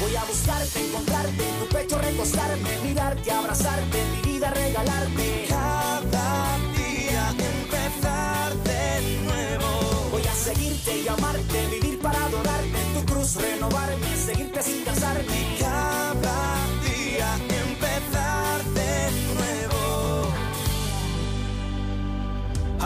[0.00, 5.46] Voy a buscarte, encontrarte, en tu pecho recostarme, mirarte, abrazarte, mi vida regalarte.
[5.48, 7.24] Cada día
[7.54, 8.84] empezar de
[9.24, 9.70] nuevo.
[10.10, 11.91] Voy a seguirte y amarte, vivir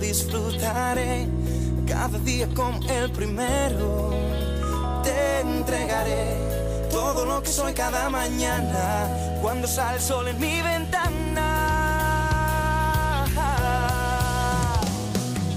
[0.00, 1.26] Disfrutaré
[1.86, 4.10] cada día como el primero.
[5.02, 6.36] Te entregaré
[6.90, 9.08] todo lo que soy cada mañana
[9.40, 11.66] cuando sale el sol en mi ventana.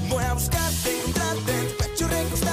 [0.10, 2.49] Voy a buscarte, encontrarte, en tu pecho recostarme,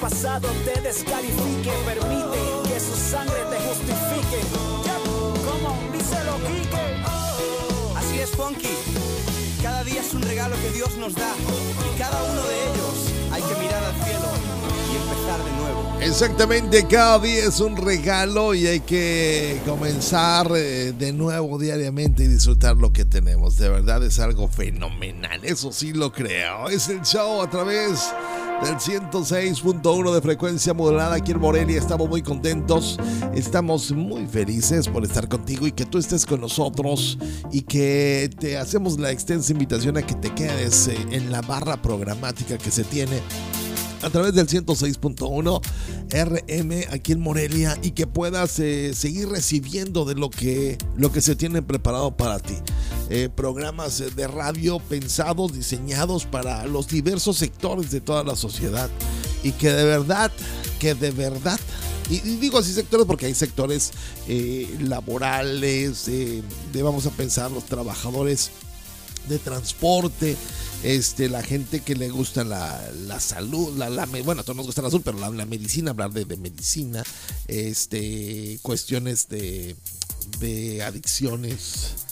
[0.00, 2.38] pasado te descalifique, permite
[2.68, 4.40] que su sangre te justifique.
[5.44, 6.36] Como díselo.
[7.96, 8.74] Así es, Funky.
[9.62, 11.34] Cada día es un regalo que Dios nos da.
[11.94, 14.28] Y cada uno de ellos hay que mirar al cielo
[14.90, 15.96] y empezar de nuevo.
[16.00, 22.26] Exactamente, cada día es un regalo y hay que comenzar eh, de nuevo diariamente y
[22.26, 23.58] disfrutar lo que tenemos.
[23.58, 26.70] De verdad es algo fenomenal, eso sí lo creo.
[26.70, 28.12] Es el show a través
[28.62, 31.78] del 106.1 de frecuencia modulada aquí en Morelia.
[31.78, 32.98] Estamos muy contentos,
[33.34, 37.18] estamos muy felices por estar contigo y que tú estés con nosotros
[37.50, 41.80] y que te hacemos la extensa invitación a que te quedes eh, en la barra
[41.80, 43.20] programática que se tiene
[44.02, 45.60] a través del 106.1
[46.10, 51.20] RM aquí en Morelia y que puedas eh, seguir recibiendo de lo que, lo que
[51.20, 52.54] se tiene preparado para ti.
[53.10, 58.88] Eh, programas de radio pensados, diseñados para los diversos sectores de toda la sociedad
[59.42, 60.30] y que de verdad,
[60.78, 61.58] que de verdad
[62.10, 63.92] y, digo así sectores porque hay sectores
[64.26, 66.42] eh, laborales, eh,
[66.74, 68.50] vamos a pensar los trabajadores
[69.28, 70.36] de transporte,
[70.82, 74.66] este, la gente que le gusta la, la salud, la, la bueno, a todos nos
[74.66, 77.02] gusta la salud, pero la, la medicina, hablar de, de medicina,
[77.48, 79.76] este, cuestiones de,
[80.38, 82.06] de adicciones,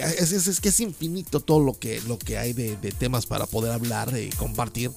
[0.00, 3.46] Eh, es, que es infinito todo lo que, lo que hay de, de temas para
[3.46, 4.90] poder hablar y compartir.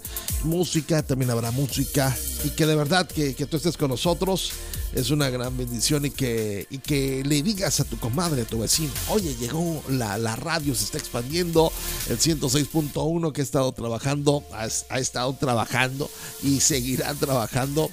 [0.43, 2.15] Música, también habrá música.
[2.43, 4.51] Y que de verdad que, que tú estés con nosotros
[4.93, 8.59] es una gran bendición y que, y que le digas a tu comadre, a tu
[8.59, 11.71] vecino, oye, llegó la, la radio, se está expandiendo,
[12.09, 16.09] el 106.1 que ha estado trabajando, ha, ha estado trabajando
[16.41, 17.91] y seguirá trabajando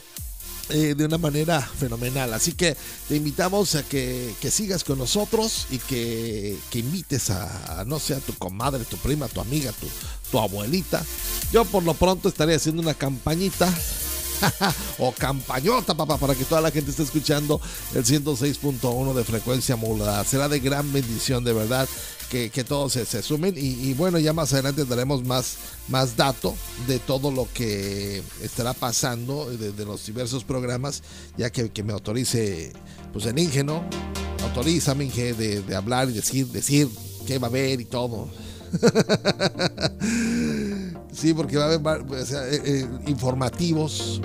[0.72, 2.32] eh, de una manera fenomenal.
[2.32, 2.76] Así que
[3.08, 8.14] te invitamos a que, que sigas con nosotros y que, que invites a, no sé,
[8.14, 9.86] a tu comadre, tu prima, tu amiga, tu,
[10.30, 11.04] tu abuelita.
[11.52, 13.72] Yo por lo pronto estaré haciendo una campañita
[14.98, 17.60] o campañota, papá, para que toda la gente esté escuchando
[17.94, 20.24] el 106.1 de frecuencia modulada.
[20.24, 21.88] Será de gran bendición, de verdad,
[22.30, 23.54] que, que todos se, se sumen.
[23.56, 25.56] Y, y, bueno, ya más adelante daremos más,
[25.88, 26.54] más dato
[26.86, 31.02] de todo lo que estará pasando de, los diversos programas,
[31.36, 32.72] ya que, que, me autorice,
[33.12, 33.84] pues el Inge, ¿no?
[34.42, 36.88] Autoriza, Inge, de, de hablar y decir, decir
[37.26, 38.28] qué va a haber y todo.
[41.12, 44.20] sí, porque va a haber o sea, eh, eh, informativos.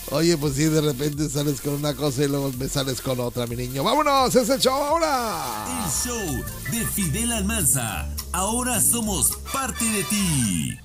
[0.10, 3.46] oye, pues sí, de repente sales con una cosa y luego me sales con otra,
[3.46, 3.84] mi niño.
[3.84, 4.36] ¡Vámonos!
[4.36, 5.86] ¡Es el show ahora!
[5.86, 8.10] El show de Fidel Almanza.
[8.32, 10.80] Ahora somos parte de ti.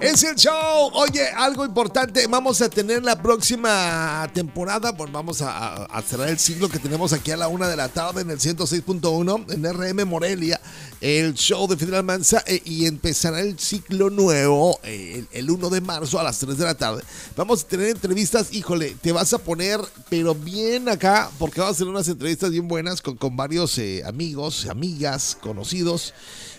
[0.00, 0.92] Es el show.
[0.94, 2.24] Oye, algo importante.
[2.28, 4.96] Vamos a tener la próxima temporada.
[4.96, 8.20] Pues vamos a, cerrar el ciclo que tenemos aquí a la una de la tarde
[8.20, 10.60] en el 106.1 en RM Morelia.
[11.00, 12.44] El show de Fidel Almanza.
[12.46, 16.56] Eh, y empezará el ciclo nuevo eh, el, el, 1 de marzo a las 3
[16.56, 17.02] de la tarde.
[17.36, 18.52] Vamos a tener entrevistas.
[18.52, 22.68] Híjole, te vas a poner, pero bien acá, porque vamos a hacer unas entrevistas bien
[22.68, 26.14] buenas con, con varios eh, amigos, amigas, conocidos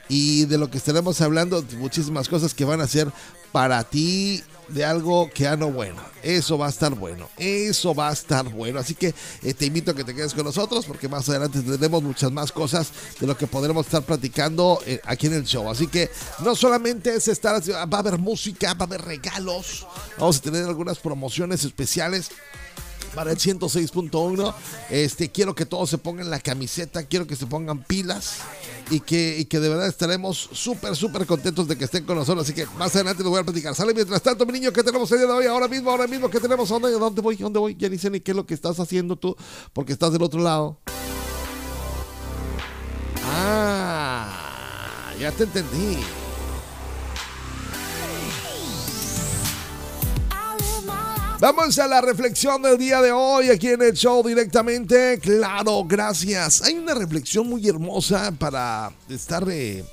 [0.10, 3.08] y de lo que estaremos hablando, muchísimas cosas que van a ser
[3.52, 6.02] para ti de algo que ano bueno.
[6.22, 7.30] Eso va a estar bueno.
[7.38, 8.80] Eso va a estar bueno.
[8.80, 12.04] Así que eh, te invito a que te quedes con nosotros porque más adelante tendremos
[12.04, 15.70] muchas más cosas de lo que podremos estar platicando eh, aquí en el show.
[15.70, 16.10] Así que
[16.44, 19.88] no solamente es estar, va a haber música, va a haber regalos.
[20.18, 22.32] Vamos a tener algunas promociones especiales
[23.14, 24.54] para el 106.1.
[24.90, 28.38] Este, quiero que todos se pongan la camiseta, quiero que se pongan pilas
[28.90, 32.44] y que, y que de verdad estaremos súper, súper contentos de que estén con nosotros.
[32.46, 33.76] Así que más adelante les voy a platicar.
[33.76, 35.46] Sale mientras tanto, mi niño, ¿qué tenemos el día de hoy?
[35.46, 36.70] Ahora mismo, ahora mismo, ¿qué tenemos?
[36.70, 37.36] ¿Dónde, dónde voy?
[37.36, 37.76] ¿Dónde voy?
[37.78, 39.36] Ya ni sé ni qué es lo que estás haciendo tú,
[39.74, 40.80] porque estás del otro lado.
[43.26, 45.98] Ah, ya te entendí.
[51.42, 55.18] Vamos a la reflexión del día de hoy aquí en el show directamente.
[55.22, 56.62] Claro, gracias.
[56.64, 59.86] Hay una reflexión muy hermosa para estar eh,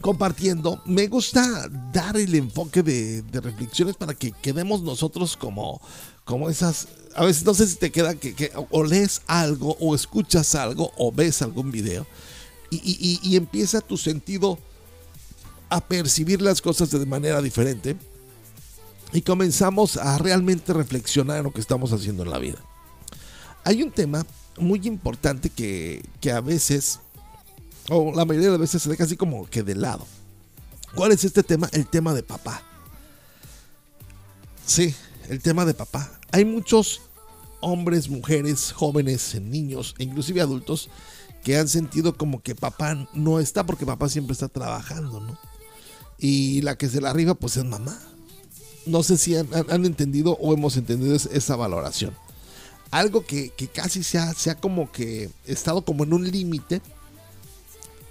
[0.00, 0.80] compartiendo.
[0.86, 5.82] Me gusta dar el enfoque de, reflexiones para que quedemos nosotros como,
[6.24, 6.88] como esas...
[7.14, 10.92] A veces no sé si te queda que, que o lees algo o escuchas algo
[10.96, 12.06] o ves algún video
[12.70, 14.58] y, y, y empieza tu sentido
[15.68, 17.98] a percibir las cosas de manera diferente
[19.12, 22.58] y comenzamos a realmente reflexionar en lo que estamos haciendo en la vida.
[23.64, 24.24] Hay un tema
[24.58, 27.00] muy importante que, que a veces,
[27.88, 30.06] o la mayoría de las veces se deja así como que de lado.
[30.94, 31.68] ¿Cuál es este tema?
[31.72, 32.62] El tema de papá.
[34.66, 34.94] Sí,
[35.28, 36.18] el tema de papá.
[36.32, 37.02] Hay muchos
[37.60, 40.88] hombres, mujeres, jóvenes, niños inclusive adultos
[41.44, 45.38] que han sentido como que papá no está porque papá siempre está trabajando, ¿no?
[46.18, 47.98] Y la que se la arriba pues es mamá
[48.86, 52.14] no sé si han, entendido o hemos entendido esa valoración.
[52.90, 56.82] algo que, que casi se ha, se ha como que estado como en un límite.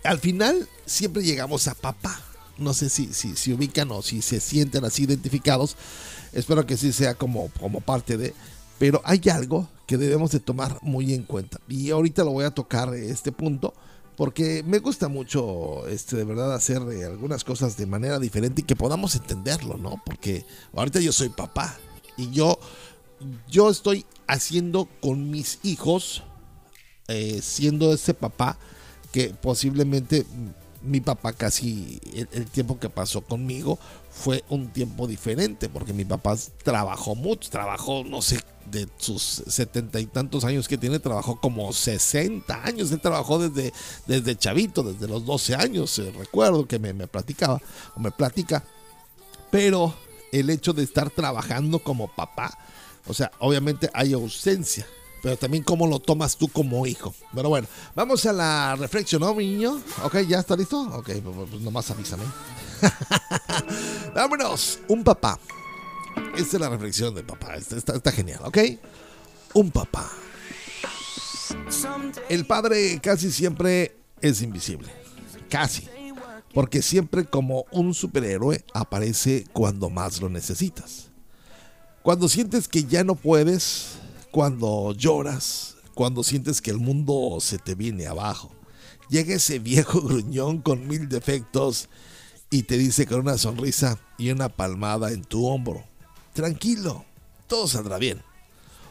[0.04, 2.22] Al final siempre llegamos a papá.
[2.58, 5.76] No sé si, si, si ubican o si se sienten así identificados.
[6.34, 8.34] Espero que sí sea como, como parte de...
[8.78, 11.60] Pero hay algo que debemos de tomar muy en cuenta.
[11.68, 13.74] Y ahorita lo voy a tocar este punto
[14.20, 18.64] porque me gusta mucho este de verdad hacer eh, algunas cosas de manera diferente y
[18.66, 20.02] que podamos entenderlo, ¿no?
[20.06, 20.46] Porque
[20.76, 21.78] ahorita yo soy papá
[22.18, 22.60] y yo
[23.48, 26.24] yo estoy haciendo con mis hijos
[27.08, 28.58] eh, siendo ese papá
[29.14, 30.26] que posiblemente
[30.82, 33.80] mi papá casi el, tiempo que pasó conmigo
[34.20, 38.40] fue un tiempo diferente porque mi papá trabajó mucho, trabajó no sé
[38.70, 43.74] de sus setenta y tantos años que tiene, trabajó como 60 años, él trabajó desde,
[44.06, 47.62] desde chavito, desde los 12 años, eh, recuerdo que me, me platicaba
[47.96, 48.64] o me platica,
[49.52, 49.94] pero
[50.32, 52.58] el hecho de estar trabajando como papá,
[53.08, 54.86] o sea, obviamente hay ausencia,
[55.24, 57.14] pero también cómo lo tomas tú como hijo.
[57.34, 59.82] Pero bueno, vamos a la reflexión, ¿no, mi niño?
[60.04, 60.80] Ok, ¿ya está listo?
[60.94, 62.24] Ok, pues, pues nomás avísame.
[64.16, 65.40] Vámonos, un papá.
[66.36, 68.58] Esta es la reflexión de papá, está, está genial, ¿ok?
[69.54, 70.10] Un papá.
[72.30, 74.90] El padre casi siempre es invisible,
[75.50, 75.88] casi.
[76.54, 81.10] Porque siempre como un superhéroe aparece cuando más lo necesitas.
[82.02, 84.00] Cuando sientes que ya no puedes,
[84.32, 88.52] cuando lloras, cuando sientes que el mundo se te viene abajo.
[89.10, 91.90] Llega ese viejo gruñón con mil defectos
[92.50, 95.84] y te dice con una sonrisa y una palmada en tu hombro,
[96.34, 97.06] tranquilo,
[97.48, 98.22] todo saldrá bien.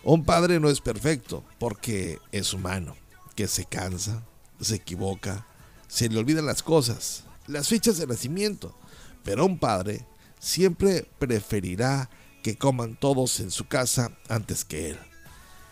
[0.04, 2.96] Un padre no es perfecto porque es humano,
[3.34, 4.22] que se cansa,
[4.60, 5.46] se equivoca,
[5.88, 8.76] se le olvidan las cosas, las fechas de nacimiento,
[9.24, 10.06] pero un padre
[10.38, 12.08] siempre preferirá
[12.42, 14.98] que coman todos en su casa antes que él.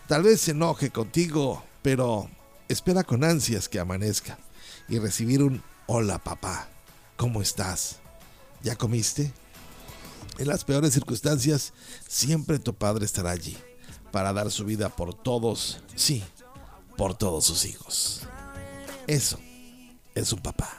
[0.07, 2.29] Tal vez se enoje contigo, pero
[2.67, 4.37] espera con ansias que amanezca
[4.89, 6.69] y recibir un hola papá,
[7.17, 7.97] ¿cómo estás?
[8.63, 9.33] ¿Ya comiste?
[10.37, 11.73] En las peores circunstancias,
[12.07, 13.57] siempre tu padre estará allí
[14.11, 16.23] para dar su vida por todos, sí,
[16.95, 18.21] por todos sus hijos.
[19.07, 19.39] Eso
[20.15, 20.69] es un papá.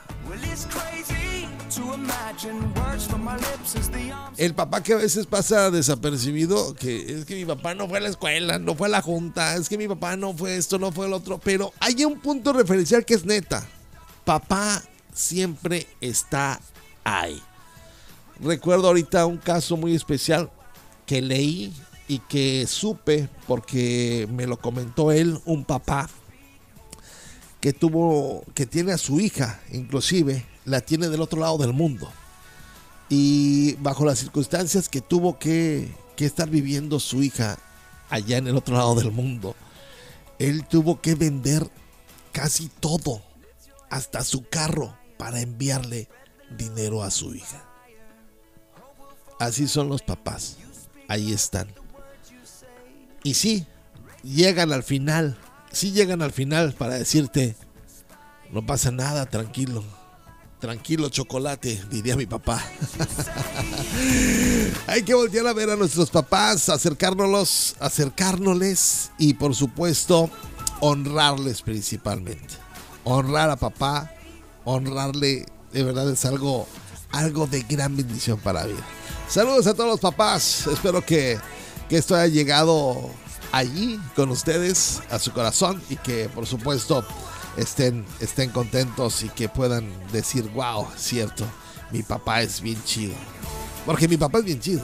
[4.36, 8.00] El papá que a veces pasa desapercibido, que es que mi papá no fue a
[8.00, 10.92] la escuela, no fue a la junta, es que mi papá no fue esto, no
[10.92, 13.66] fue el otro, pero hay un punto referencial que es neta.
[14.24, 14.82] Papá
[15.18, 16.60] siempre está
[17.02, 17.42] ahí.
[18.40, 20.50] Recuerdo ahorita un caso muy especial
[21.06, 21.74] que leí
[22.06, 26.08] y que supe porque me lo comentó él, un papá
[27.60, 32.08] que tuvo, que tiene a su hija, inclusive, la tiene del otro lado del mundo.
[33.08, 37.58] Y bajo las circunstancias que tuvo que, que estar viviendo su hija
[38.08, 39.56] allá en el otro lado del mundo,
[40.38, 41.68] él tuvo que vender
[42.30, 43.20] casi todo,
[43.90, 46.08] hasta su carro, para enviarle
[46.56, 47.64] dinero a su hija.
[49.38, 50.56] Así son los papás,
[51.08, 51.68] ahí están.
[53.22, 53.66] Y sí,
[54.22, 55.36] llegan al final,
[55.70, 57.56] sí llegan al final para decirte,
[58.50, 59.84] no pasa nada, tranquilo,
[60.60, 62.60] Tranquilo chocolate, diría mi papá.
[64.88, 70.28] Hay que voltear a ver a nuestros papás, acercárnoslos, acercárnosles y por supuesto
[70.80, 72.54] honrarles principalmente.
[73.04, 74.12] Honrar a papá,
[74.68, 76.66] honrarle, de verdad es algo,
[77.10, 78.74] algo de gran bendición para mí.
[79.28, 81.38] Saludos a todos los papás, espero que,
[81.88, 83.10] que esto haya llegado
[83.52, 87.04] allí con ustedes, a su corazón y que por supuesto
[87.56, 91.44] estén, estén contentos y que puedan decir, wow, cierto,
[91.90, 93.14] mi papá es bien chido.
[93.86, 94.82] Porque mi papá es bien chido.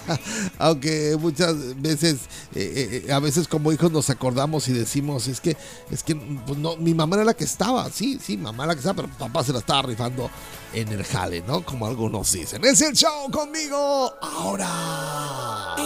[0.58, 2.20] Aunque muchas veces,
[2.54, 5.56] eh, eh, a veces como hijos nos acordamos y decimos, es que,
[5.90, 9.02] es que pues mi mamá era la que estaba, sí, sí, mamá la que estaba,
[9.02, 10.30] pero papá se la estaba rifando
[10.72, 11.64] en el jale, ¿no?
[11.64, 12.64] Como algunos dicen.
[12.64, 15.76] Es el show conmigo ahora.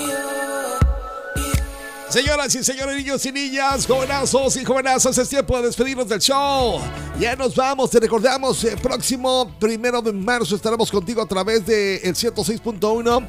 [2.09, 6.81] Señoras y señores, niños y niñas, jovenazos y jovenazas, es tiempo de despedirnos del show.
[7.19, 12.01] Ya nos vamos, te recordamos, el próximo primero de marzo estaremos contigo a través del
[12.05, 13.27] el 106.1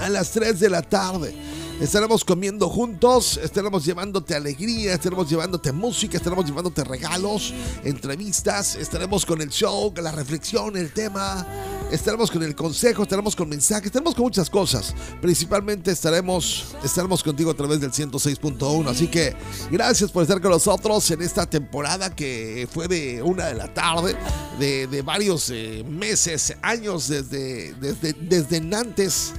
[0.00, 1.34] a las 3 de la tarde.
[1.80, 9.42] Estaremos comiendo juntos, estaremos llevándote alegría, estaremos llevándote música, estaremos llevándote regalos, entrevistas, estaremos con
[9.42, 11.44] el show, la reflexión, el tema,
[11.90, 14.94] estaremos con el consejo, estaremos con mensajes, estaremos con muchas cosas.
[15.20, 18.88] Principalmente estaremos, estaremos contigo a través del 106.1.
[18.88, 19.34] Así que
[19.68, 24.16] gracias por estar con nosotros en esta temporada que fue de una de la tarde,
[24.60, 29.32] de, varios eh, meses, años desde, desde, desde antes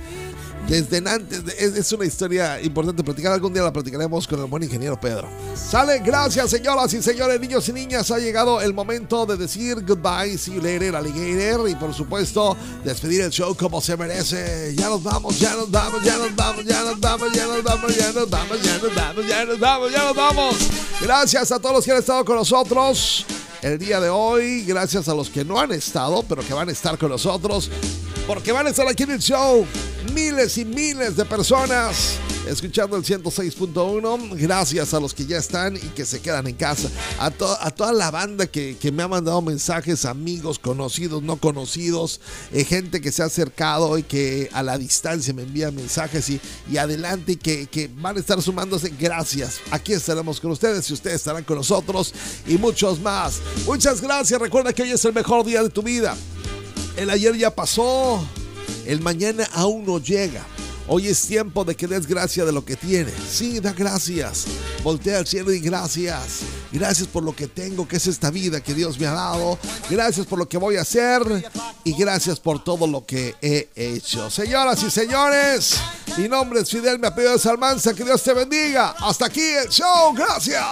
[0.67, 1.43] desde antes.
[1.57, 3.33] Es, es, una historia importante platicar.
[3.33, 5.27] Algún día la platicaremos con el buen ingeniero Pedro.
[5.55, 8.11] Sale, gracias señoras y señores, niños y niñas.
[8.11, 11.69] Ha llegado el momento de decir goodbye, see you later, alligator.
[11.69, 14.73] Y por supuesto, despedir el show como se merece.
[14.75, 17.95] Ya nos vamos, ya nos vamos, ya nos vamos, ya nos vamos, ya nos vamos,
[17.95, 20.55] ya nos vamos, ya nos vamos, ya nos vamos, ya nos vamos.
[21.01, 23.25] Gracias a todos los que han estado con nosotros
[23.61, 24.63] el día de hoy.
[24.63, 27.69] Gracias a los que no han estado, pero que van a estar con nosotros.
[28.27, 29.65] Porque van a estar aquí en el show
[30.13, 34.35] miles y miles de personas escuchando el 106.1.
[34.37, 36.89] Gracias a los que ya están y que se quedan en casa.
[37.19, 43.01] A, toda la banda que, me ha mandado mensajes, amigos, conocidos, no conocidos, eh, gente
[43.01, 46.39] que se ha acercado y que a la distancia me envía mensajes y,
[46.71, 48.93] y adelante y que van a estar sumándose.
[48.99, 49.59] Gracias.
[49.71, 52.13] Aquí estaremos con ustedes y ustedes estarán con nosotros
[52.47, 53.41] y muchos más.
[53.65, 54.39] Muchas gracias.
[54.39, 56.15] Recuerda que hoy es el mejor día de tu vida.
[56.95, 58.25] El ayer ya pasó.
[58.85, 60.45] El mañana aún no llega.
[60.87, 63.15] Hoy es tiempo de que des gracia de lo que tienes.
[63.31, 64.45] Sí, da gracias.
[64.83, 66.41] Voltea al cielo y gracias.
[66.71, 69.57] Gracias por lo que tengo, que es esta vida que Dios me ha dado.
[69.89, 71.23] Gracias por lo que voy a hacer.
[71.83, 74.29] Y gracias por todo lo que he hecho.
[74.29, 75.75] Señoras y señores,
[76.17, 77.95] mi nombre es Fidel, me apellido es Almanza.
[77.95, 78.91] Que Dios te bendiga.
[78.99, 80.13] Hasta aquí el show.
[80.13, 80.63] Gracias.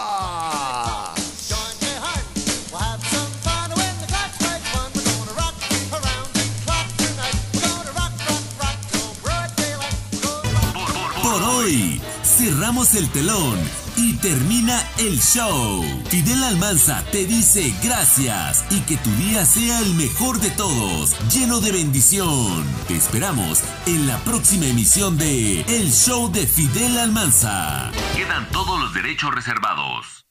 [11.33, 13.57] Por hoy, cerramos el telón
[13.95, 15.83] y termina el show.
[16.09, 21.59] Fidel Almanza te dice gracias y que tu día sea el mejor de todos, lleno
[21.59, 22.63] de bendición.
[22.87, 27.89] Te esperamos en la próxima emisión de El Show de Fidel Almanza.
[28.15, 30.22] Quedan todos los derechos reservados.